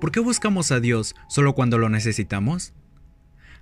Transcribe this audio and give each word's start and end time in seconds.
¿por 0.00 0.12
qué 0.12 0.20
buscamos 0.20 0.72
a 0.72 0.80
Dios 0.80 1.14
solo 1.28 1.54
cuando 1.54 1.78
lo 1.78 1.88
necesitamos? 1.88 2.74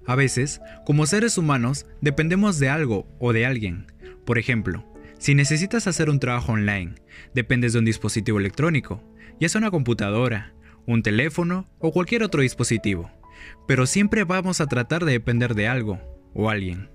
A 0.07 0.15
veces, 0.17 0.61
como 0.85 1.07
seres 1.07 1.39
humanos, 1.39 1.87
dependemos 2.01 2.59
de 2.59 2.69
algo 2.69 3.07
o 3.19 3.33
de 3.33 3.47
alguien. 3.47 3.87
Por 4.27 4.39
ejemplo, 4.39 4.85
si 5.19 5.35
necesitas 5.35 5.87
hacer 5.87 6.11
un 6.11 6.21
trabajo 6.21 6.53
online, 6.53 6.97
dependes 7.35 7.73
de 7.73 7.79
un 7.79 7.85
dispositivo 7.85 8.39
electrónico, 8.39 9.03
ya 9.41 9.49
sea 9.49 9.61
una 9.61 9.71
computadora, 9.71 10.55
un 10.87 11.03
teléfono 11.03 11.67
o 11.79 11.93
cualquier 11.93 12.23
otro 12.23 12.43
dispositivo. 12.43 13.11
Pero 13.67 13.87
siempre 13.87 14.25
vamos 14.25 14.61
a 14.61 14.67
tratar 14.67 15.05
de 15.05 15.13
depender 15.13 15.55
de 15.55 15.69
algo 15.69 15.99
o 16.35 16.51
alguien. 16.51 16.91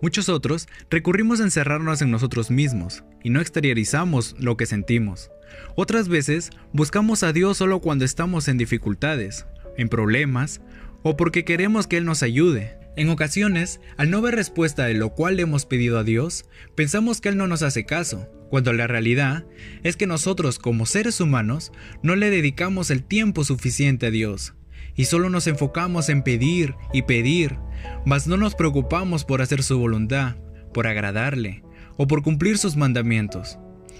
Muchos 0.00 0.28
otros 0.28 0.68
recurrimos 0.90 1.40
a 1.40 1.44
encerrarnos 1.44 2.02
en 2.02 2.10
nosotros 2.10 2.50
mismos 2.50 3.02
y 3.24 3.30
no 3.30 3.40
exteriorizamos 3.40 4.36
lo 4.38 4.56
que 4.56 4.66
sentimos. 4.66 5.30
Otras 5.74 6.08
veces 6.08 6.50
buscamos 6.72 7.22
a 7.22 7.32
Dios 7.32 7.58
solo 7.58 7.80
cuando 7.80 8.04
estamos 8.04 8.48
en 8.48 8.58
dificultades, 8.58 9.46
en 9.76 9.88
problemas 9.88 10.60
o 11.02 11.16
porque 11.16 11.44
queremos 11.44 11.86
que 11.86 11.98
Él 11.98 12.04
nos 12.04 12.22
ayude. 12.22 12.78
En 12.96 13.10
ocasiones, 13.10 13.80
al 13.98 14.10
no 14.10 14.22
ver 14.22 14.34
respuesta 14.34 14.86
de 14.86 14.94
lo 14.94 15.10
cual 15.10 15.36
le 15.36 15.42
hemos 15.42 15.66
pedido 15.66 15.98
a 15.98 16.04
Dios, 16.04 16.46
pensamos 16.74 17.20
que 17.20 17.28
Él 17.28 17.36
no 17.36 17.46
nos 17.46 17.62
hace 17.62 17.84
caso, 17.84 18.28
cuando 18.48 18.72
la 18.72 18.86
realidad 18.86 19.44
es 19.82 19.96
que 19.96 20.06
nosotros 20.06 20.58
como 20.58 20.86
seres 20.86 21.20
humanos 21.20 21.72
no 22.02 22.16
le 22.16 22.30
dedicamos 22.30 22.90
el 22.90 23.02
tiempo 23.02 23.44
suficiente 23.44 24.06
a 24.06 24.10
Dios 24.10 24.54
y 24.96 25.04
solo 25.04 25.28
nos 25.28 25.46
enfocamos 25.46 26.08
en 26.08 26.22
pedir 26.22 26.74
y 26.92 27.02
pedir, 27.02 27.58
mas 28.06 28.26
no 28.26 28.36
nos 28.36 28.54
preocupamos 28.54 29.24
por 29.24 29.42
hacer 29.42 29.62
su 29.62 29.78
voluntad, 29.78 30.36
por 30.72 30.86
agradarle 30.86 31.62
o 31.96 32.06
por 32.06 32.22
cumplir 32.22 32.58
sus 32.58 32.76
mandamientos. 32.76 33.58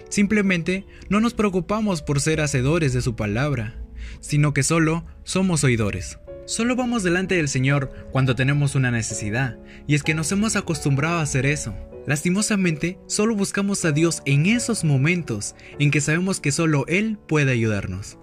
Simplemente 0.08 0.86
no 1.08 1.20
nos 1.20 1.34
preocupamos 1.34 2.02
por 2.02 2.20
ser 2.20 2.40
hacedores 2.40 2.92
de 2.92 3.02
su 3.02 3.16
palabra, 3.16 3.74
sino 4.20 4.54
que 4.54 4.62
solo 4.62 5.04
somos 5.24 5.64
oidores. 5.64 6.18
Solo 6.46 6.76
vamos 6.76 7.02
delante 7.02 7.34
del 7.34 7.48
Señor 7.48 7.90
cuando 8.12 8.36
tenemos 8.36 8.76
una 8.76 8.90
necesidad, 8.90 9.58
y 9.86 9.96
es 9.96 10.02
que 10.02 10.14
nos 10.14 10.30
hemos 10.30 10.54
acostumbrado 10.54 11.18
a 11.18 11.22
hacer 11.22 11.44
eso. 11.44 11.74
Lastimosamente, 12.06 12.98
solo 13.08 13.34
buscamos 13.34 13.84
a 13.84 13.90
Dios 13.90 14.22
en 14.26 14.46
esos 14.46 14.84
momentos 14.84 15.56
en 15.80 15.90
que 15.90 16.00
sabemos 16.00 16.38
que 16.38 16.52
solo 16.52 16.84
Él 16.86 17.18
puede 17.26 17.50
ayudarnos. 17.50 18.18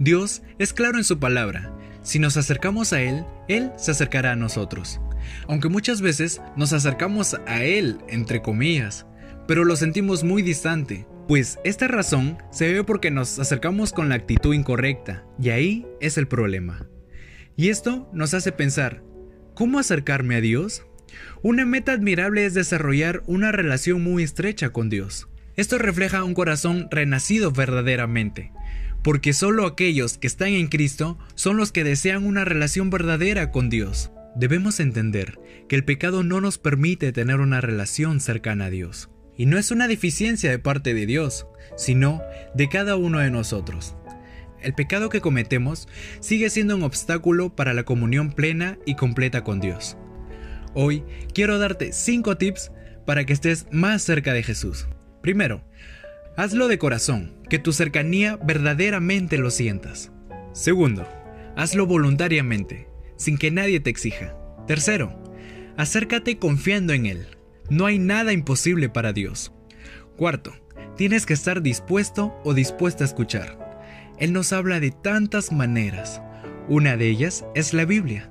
Dios 0.00 0.42
es 0.58 0.72
claro 0.72 0.98
en 0.98 1.04
su 1.04 1.20
palabra, 1.20 1.72
si 2.02 2.18
nos 2.18 2.36
acercamos 2.36 2.92
a 2.92 3.00
Él, 3.00 3.24
Él 3.46 3.70
se 3.76 3.92
acercará 3.92 4.32
a 4.32 4.36
nosotros. 4.36 5.00
Aunque 5.46 5.68
muchas 5.68 6.00
veces 6.00 6.40
nos 6.56 6.72
acercamos 6.72 7.36
a 7.46 7.62
Él, 7.62 7.98
entre 8.08 8.42
comillas, 8.42 9.06
pero 9.46 9.64
lo 9.64 9.76
sentimos 9.76 10.24
muy 10.24 10.42
distante, 10.42 11.06
pues 11.28 11.58
esta 11.64 11.88
razón 11.88 12.38
se 12.50 12.72
ve 12.72 12.84
porque 12.84 13.10
nos 13.10 13.38
acercamos 13.38 13.92
con 13.92 14.08
la 14.08 14.16
actitud 14.16 14.54
incorrecta, 14.54 15.24
y 15.40 15.50
ahí 15.50 15.86
es 16.00 16.18
el 16.18 16.28
problema. 16.28 16.86
Y 17.56 17.68
esto 17.68 18.08
nos 18.12 18.34
hace 18.34 18.52
pensar, 18.52 19.02
¿cómo 19.54 19.78
acercarme 19.78 20.36
a 20.36 20.40
Dios? 20.40 20.84
Una 21.42 21.64
meta 21.64 21.92
admirable 21.92 22.46
es 22.46 22.54
desarrollar 22.54 23.22
una 23.26 23.52
relación 23.52 24.02
muy 24.02 24.22
estrecha 24.22 24.70
con 24.70 24.88
Dios. 24.88 25.28
Esto 25.56 25.78
refleja 25.78 26.24
un 26.24 26.34
corazón 26.34 26.88
renacido 26.90 27.52
verdaderamente, 27.52 28.52
porque 29.02 29.32
solo 29.32 29.66
aquellos 29.66 30.16
que 30.16 30.26
están 30.26 30.48
en 30.48 30.68
Cristo 30.68 31.18
son 31.34 31.56
los 31.56 31.72
que 31.72 31.84
desean 31.84 32.24
una 32.24 32.44
relación 32.44 32.88
verdadera 32.88 33.50
con 33.50 33.68
Dios. 33.68 34.10
Debemos 34.34 34.80
entender 34.80 35.38
que 35.68 35.76
el 35.76 35.84
pecado 35.84 36.22
no 36.22 36.40
nos 36.40 36.56
permite 36.56 37.12
tener 37.12 37.40
una 37.40 37.60
relación 37.60 38.20
cercana 38.20 38.66
a 38.66 38.70
Dios. 38.70 39.10
Y 39.36 39.46
no 39.46 39.58
es 39.58 39.70
una 39.70 39.88
deficiencia 39.88 40.50
de 40.50 40.58
parte 40.58 40.94
de 40.94 41.06
Dios, 41.06 41.46
sino 41.76 42.22
de 42.54 42.68
cada 42.68 42.96
uno 42.96 43.18
de 43.18 43.30
nosotros. 43.30 43.94
El 44.60 44.74
pecado 44.74 45.08
que 45.08 45.20
cometemos 45.20 45.88
sigue 46.20 46.50
siendo 46.50 46.76
un 46.76 46.82
obstáculo 46.82 47.54
para 47.54 47.74
la 47.74 47.84
comunión 47.84 48.32
plena 48.32 48.78
y 48.86 48.94
completa 48.94 49.42
con 49.42 49.60
Dios. 49.60 49.96
Hoy 50.74 51.02
quiero 51.34 51.58
darte 51.58 51.92
5 51.92 52.36
tips 52.36 52.70
para 53.04 53.24
que 53.24 53.32
estés 53.32 53.66
más 53.72 54.02
cerca 54.02 54.32
de 54.32 54.42
Jesús. 54.42 54.86
Primero, 55.20 55.62
Hazlo 56.34 56.66
de 56.66 56.78
corazón, 56.78 57.34
que 57.50 57.58
tu 57.58 57.74
cercanía 57.74 58.38
verdaderamente 58.42 59.36
lo 59.36 59.50
sientas. 59.50 60.10
Segundo, 60.54 61.06
hazlo 61.56 61.84
voluntariamente, 61.84 62.88
sin 63.16 63.36
que 63.36 63.50
nadie 63.50 63.80
te 63.80 63.90
exija. 63.90 64.34
Tercero, 64.66 65.22
acércate 65.76 66.38
confiando 66.38 66.94
en 66.94 67.04
Él. 67.04 67.26
No 67.72 67.86
hay 67.86 67.98
nada 67.98 68.34
imposible 68.34 68.90
para 68.90 69.14
Dios. 69.14 69.50
Cuarto, 70.18 70.52
tienes 70.98 71.24
que 71.24 71.32
estar 71.32 71.62
dispuesto 71.62 72.38
o 72.44 72.52
dispuesta 72.52 73.02
a 73.02 73.06
escuchar. 73.06 73.80
Él 74.18 74.34
nos 74.34 74.52
habla 74.52 74.78
de 74.78 74.90
tantas 74.90 75.52
maneras. 75.52 76.20
Una 76.68 76.98
de 76.98 77.08
ellas 77.08 77.46
es 77.54 77.72
la 77.72 77.86
Biblia. 77.86 78.30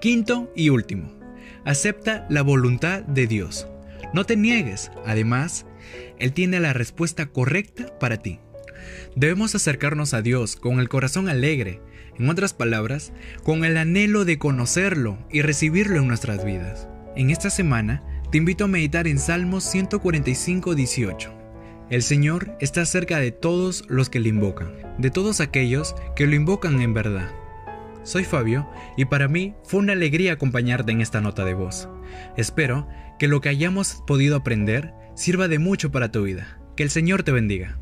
Quinto 0.00 0.52
y 0.54 0.68
último, 0.68 1.18
acepta 1.64 2.28
la 2.30 2.42
voluntad 2.42 3.02
de 3.02 3.26
Dios. 3.26 3.66
No 4.14 4.24
te 4.24 4.36
niegues, 4.36 4.92
además, 5.04 5.66
Él 6.20 6.32
tiene 6.32 6.60
la 6.60 6.72
respuesta 6.72 7.26
correcta 7.26 7.98
para 7.98 8.18
ti. 8.18 8.38
Debemos 9.16 9.52
acercarnos 9.56 10.14
a 10.14 10.22
Dios 10.22 10.54
con 10.54 10.78
el 10.78 10.88
corazón 10.88 11.28
alegre, 11.28 11.80
en 12.16 12.28
otras 12.28 12.54
palabras, 12.54 13.12
con 13.42 13.64
el 13.64 13.76
anhelo 13.76 14.24
de 14.24 14.38
conocerlo 14.38 15.18
y 15.28 15.42
recibirlo 15.42 15.96
en 15.96 16.06
nuestras 16.06 16.44
vidas. 16.44 16.86
En 17.16 17.30
esta 17.30 17.50
semana, 17.50 18.04
te 18.30 18.38
invito 18.38 18.64
a 18.64 18.68
meditar 18.68 19.08
en 19.08 19.18
Salmos 19.18 19.64
145, 19.64 20.76
18. 20.76 21.34
El 21.90 22.02
Señor 22.02 22.56
está 22.60 22.86
cerca 22.86 23.18
de 23.18 23.32
todos 23.32 23.84
los 23.88 24.08
que 24.08 24.20
le 24.20 24.28
invocan, 24.28 24.72
de 24.98 25.10
todos 25.10 25.40
aquellos 25.40 25.96
que 26.14 26.28
lo 26.28 26.36
invocan 26.36 26.80
en 26.80 26.94
verdad. 26.94 27.28
Soy 28.04 28.22
Fabio 28.22 28.68
y 28.96 29.06
para 29.06 29.26
mí 29.26 29.54
fue 29.64 29.80
una 29.80 29.94
alegría 29.94 30.34
acompañarte 30.34 30.92
en 30.92 31.00
esta 31.00 31.20
nota 31.20 31.44
de 31.44 31.54
voz. 31.54 31.88
Espero 32.36 32.86
que 33.18 33.26
lo 33.26 33.40
que 33.40 33.48
hayamos 33.48 34.04
podido 34.06 34.36
aprender 34.36 34.94
sirva 35.16 35.48
de 35.48 35.58
mucho 35.58 35.90
para 35.90 36.12
tu 36.12 36.22
vida. 36.22 36.60
Que 36.76 36.84
el 36.84 36.90
Señor 36.90 37.24
te 37.24 37.32
bendiga. 37.32 37.80